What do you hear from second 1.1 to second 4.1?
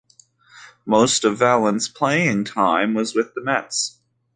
of Valent's playing time was with the Mets.